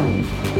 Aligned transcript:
Mm-hmm. 0.00 0.59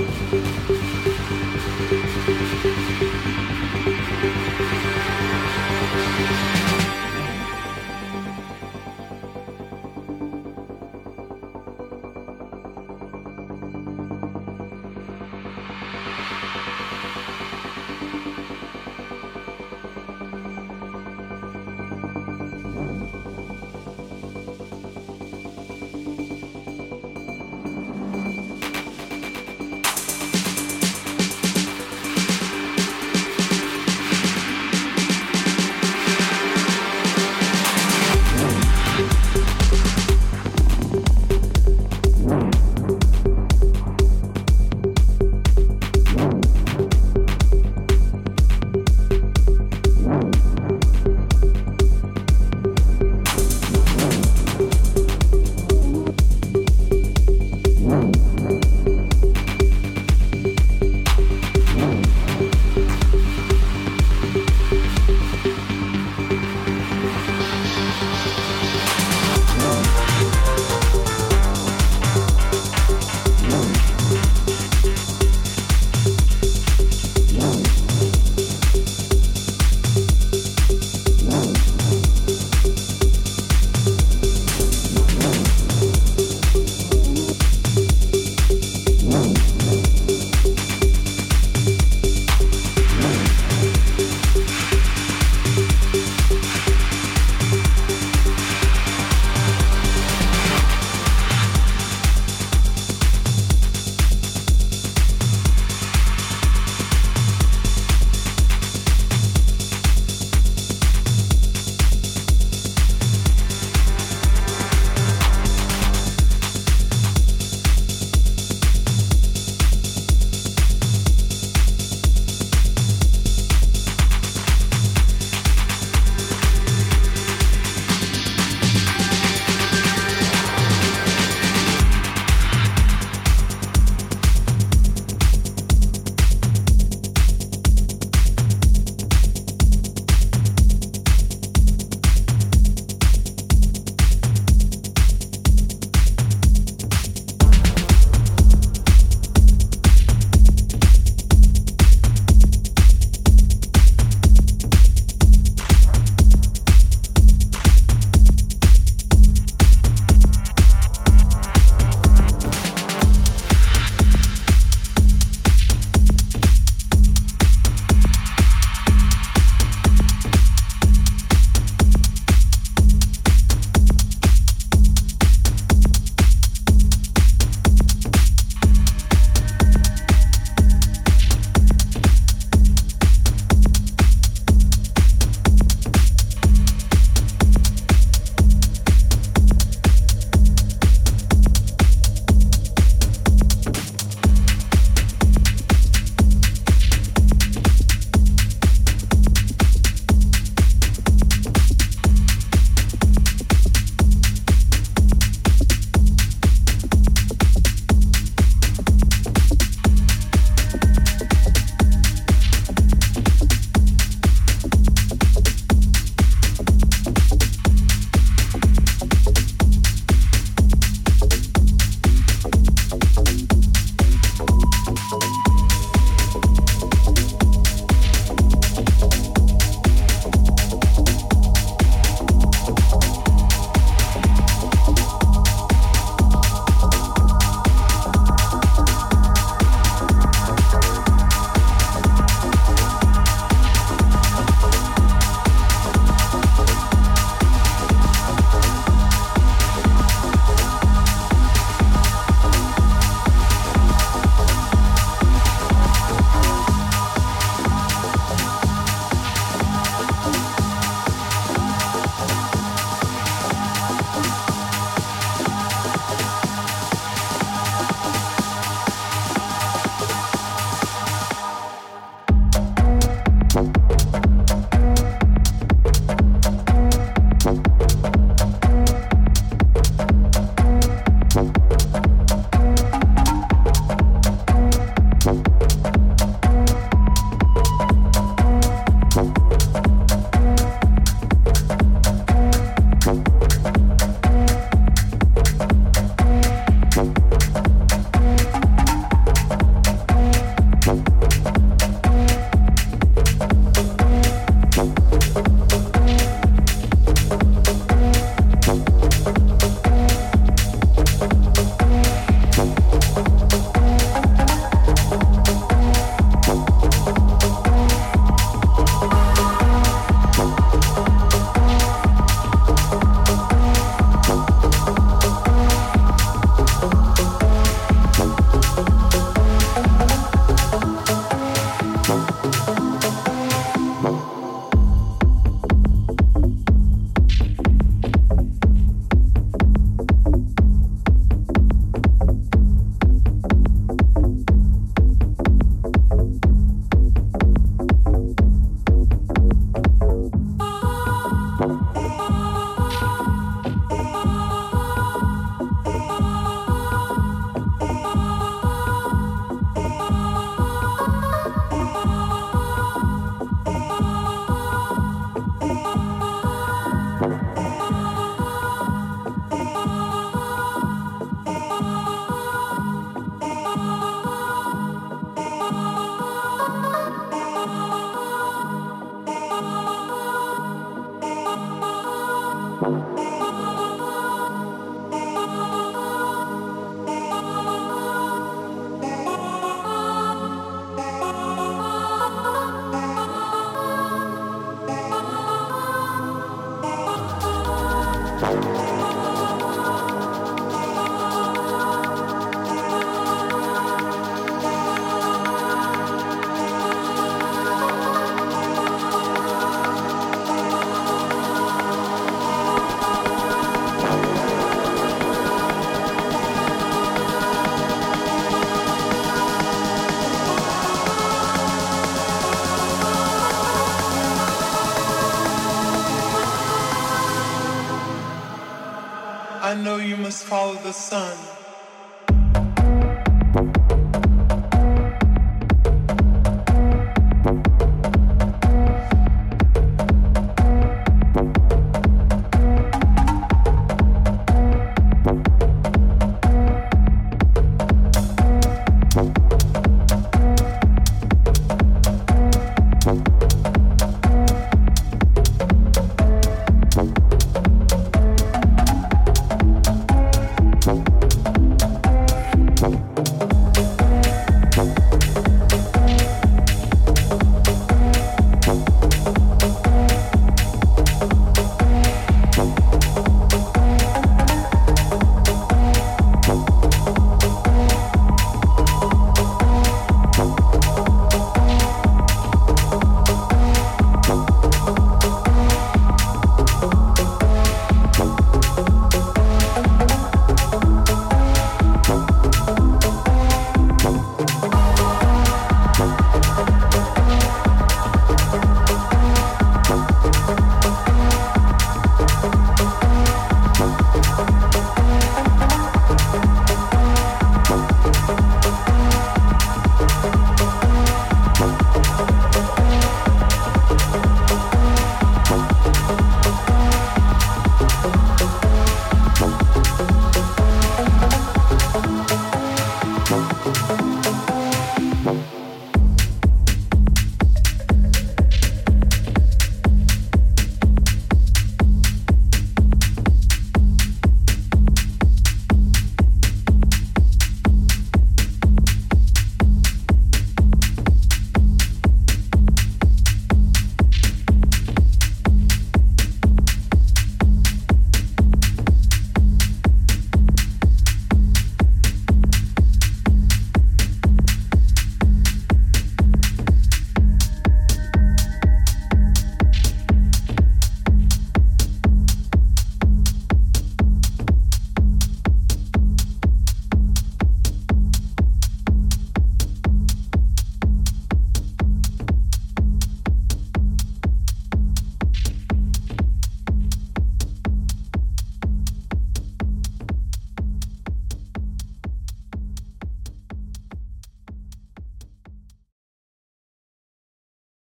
Sun. 431.11 431.40